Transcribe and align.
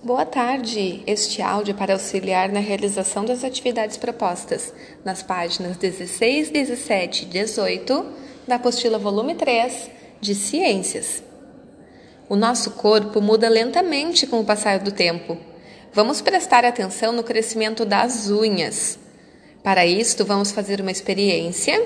Boa 0.00 0.24
tarde! 0.24 1.02
Este 1.08 1.42
áudio 1.42 1.72
é 1.72 1.76
para 1.76 1.94
auxiliar 1.94 2.50
na 2.50 2.60
realização 2.60 3.24
das 3.24 3.42
atividades 3.42 3.96
propostas 3.96 4.72
nas 5.04 5.24
páginas 5.24 5.76
16, 5.76 6.50
17 6.50 7.24
e 7.24 7.26
18 7.26 8.06
da 8.46 8.54
apostila 8.54 8.96
volume 8.96 9.34
3 9.34 9.90
de 10.20 10.36
Ciências. 10.36 11.20
O 12.28 12.36
nosso 12.36 12.70
corpo 12.72 13.20
muda 13.20 13.48
lentamente 13.48 14.24
com 14.24 14.38
o 14.38 14.44
passar 14.44 14.78
do 14.78 14.92
tempo. 14.92 15.36
Vamos 15.92 16.20
prestar 16.20 16.64
atenção 16.64 17.10
no 17.10 17.24
crescimento 17.24 17.84
das 17.84 18.30
unhas. 18.30 18.96
Para 19.64 19.84
isto, 19.84 20.24
vamos 20.24 20.52
fazer 20.52 20.80
uma 20.80 20.92
experiência 20.92 21.76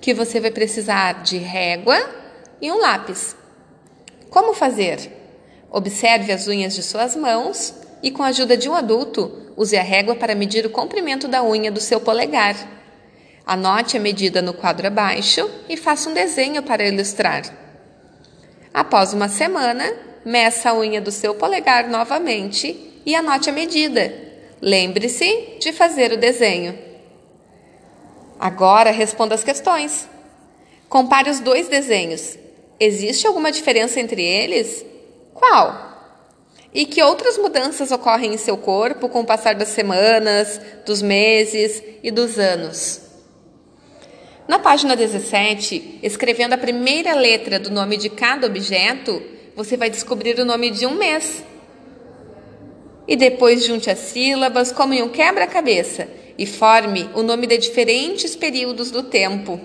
que 0.00 0.14
você 0.14 0.38
vai 0.38 0.52
precisar 0.52 1.24
de 1.24 1.38
régua 1.38 1.98
e 2.62 2.70
um 2.70 2.78
lápis. 2.78 3.34
Como 4.30 4.54
fazer? 4.54 5.25
Observe 5.70 6.32
as 6.32 6.48
unhas 6.48 6.74
de 6.74 6.82
suas 6.82 7.16
mãos 7.16 7.74
e, 8.02 8.10
com 8.10 8.22
a 8.22 8.28
ajuda 8.28 8.56
de 8.56 8.68
um 8.68 8.74
adulto, 8.74 9.52
use 9.56 9.76
a 9.76 9.82
régua 9.82 10.14
para 10.14 10.34
medir 10.34 10.64
o 10.64 10.70
comprimento 10.70 11.26
da 11.26 11.42
unha 11.42 11.70
do 11.70 11.80
seu 11.80 12.00
polegar. 12.00 12.56
Anote 13.44 13.96
a 13.96 14.00
medida 14.00 14.42
no 14.42 14.52
quadro 14.52 14.86
abaixo 14.86 15.48
e 15.68 15.76
faça 15.76 16.10
um 16.10 16.14
desenho 16.14 16.62
para 16.62 16.86
ilustrar. 16.86 17.42
Após 18.72 19.12
uma 19.12 19.28
semana, 19.28 19.92
meça 20.24 20.70
a 20.70 20.74
unha 20.76 21.00
do 21.00 21.10
seu 21.10 21.34
polegar 21.34 21.88
novamente 21.88 23.00
e 23.06 23.14
anote 23.14 23.48
a 23.48 23.52
medida. 23.52 24.12
Lembre-se 24.60 25.58
de 25.60 25.72
fazer 25.72 26.12
o 26.12 26.16
desenho. 26.16 26.76
Agora 28.38 28.90
responda 28.90 29.34
as 29.34 29.44
questões. 29.44 30.08
Compare 30.88 31.30
os 31.30 31.40
dois 31.40 31.68
desenhos. 31.68 32.38
Existe 32.78 33.26
alguma 33.26 33.50
diferença 33.50 33.98
entre 34.00 34.22
eles? 34.22 34.84
Qual? 35.36 35.86
E 36.72 36.84
que 36.86 37.02
outras 37.02 37.38
mudanças 37.38 37.92
ocorrem 37.92 38.34
em 38.34 38.38
seu 38.38 38.56
corpo 38.56 39.08
com 39.08 39.20
o 39.20 39.26
passar 39.26 39.54
das 39.54 39.68
semanas, 39.68 40.60
dos 40.84 41.00
meses 41.00 41.82
e 42.02 42.10
dos 42.10 42.38
anos? 42.38 43.02
Na 44.48 44.58
página 44.58 44.96
17, 44.96 46.00
escrevendo 46.02 46.54
a 46.54 46.58
primeira 46.58 47.14
letra 47.14 47.58
do 47.58 47.70
nome 47.70 47.96
de 47.96 48.08
cada 48.08 48.46
objeto, 48.46 49.22
você 49.54 49.76
vai 49.76 49.90
descobrir 49.90 50.38
o 50.38 50.44
nome 50.44 50.70
de 50.70 50.86
um 50.86 50.94
mês. 50.94 51.44
E 53.06 53.14
depois 53.14 53.64
junte 53.64 53.90
as 53.90 53.98
sílabas 53.98 54.72
como 54.72 54.94
em 54.94 55.02
um 55.02 55.08
quebra-cabeça 55.08 56.08
e 56.38 56.46
forme 56.46 57.10
o 57.14 57.22
nome 57.22 57.46
de 57.46 57.58
diferentes 57.58 58.34
períodos 58.34 58.90
do 58.90 59.02
tempo. 59.02 59.60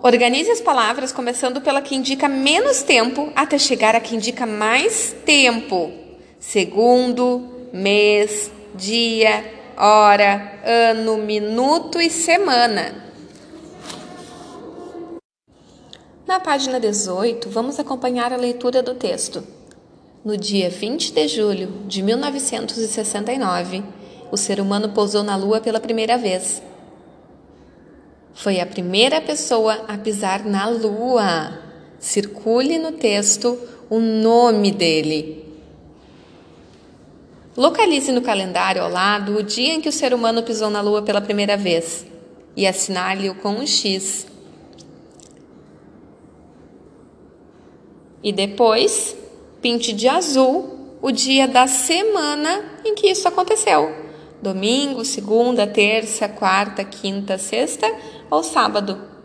Organize 0.00 0.48
as 0.48 0.60
palavras 0.60 1.10
começando 1.10 1.60
pela 1.60 1.82
que 1.82 1.96
indica 1.96 2.28
menos 2.28 2.84
tempo 2.84 3.32
até 3.34 3.58
chegar 3.58 3.96
a 3.96 4.00
que 4.00 4.14
indica 4.14 4.46
mais 4.46 5.12
tempo. 5.26 5.90
Segundo, 6.38 7.68
mês, 7.72 8.48
dia, 8.76 9.44
hora, 9.76 10.60
ano, 10.64 11.16
minuto 11.16 12.00
e 12.00 12.08
semana. 12.08 12.94
Na 16.24 16.38
página 16.38 16.78
18, 16.78 17.50
vamos 17.50 17.80
acompanhar 17.80 18.32
a 18.32 18.36
leitura 18.36 18.80
do 18.80 18.94
texto. 18.94 19.42
No 20.24 20.36
dia 20.36 20.70
20 20.70 21.12
de 21.12 21.26
julho 21.26 21.72
de 21.88 22.02
1969, 22.02 23.82
o 24.30 24.36
ser 24.36 24.60
humano 24.60 24.90
pousou 24.90 25.24
na 25.24 25.34
Lua 25.34 25.60
pela 25.60 25.80
primeira 25.80 26.16
vez. 26.16 26.62
Foi 28.38 28.60
a 28.60 28.66
primeira 28.66 29.20
pessoa 29.20 29.84
a 29.88 29.98
pisar 29.98 30.44
na 30.44 30.68
Lua. 30.68 31.58
Circule 31.98 32.78
no 32.78 32.92
texto 32.92 33.58
o 33.90 33.98
nome 33.98 34.70
dele. 34.70 35.44
Localize 37.56 38.12
no 38.12 38.22
calendário 38.22 38.80
ao 38.80 38.88
lado 38.88 39.38
o 39.38 39.42
dia 39.42 39.74
em 39.74 39.80
que 39.80 39.88
o 39.88 39.92
ser 39.92 40.14
humano 40.14 40.44
pisou 40.44 40.70
na 40.70 40.80
Lua 40.80 41.02
pela 41.02 41.20
primeira 41.20 41.56
vez 41.56 42.06
e 42.54 42.64
assinale-o 42.64 43.34
com 43.34 43.54
um 43.54 43.66
X. 43.66 44.24
E 48.22 48.32
depois, 48.32 49.16
pinte 49.60 49.92
de 49.92 50.06
azul 50.06 50.96
o 51.02 51.10
dia 51.10 51.48
da 51.48 51.66
semana 51.66 52.64
em 52.84 52.94
que 52.94 53.08
isso 53.08 53.26
aconteceu 53.26 54.07
domingo, 54.42 55.04
segunda, 55.04 55.66
terça, 55.66 56.28
quarta, 56.28 56.84
quinta, 56.84 57.38
sexta 57.38 57.86
ou 58.30 58.42
sábado. 58.42 59.17